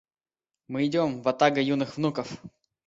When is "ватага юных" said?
1.29-1.95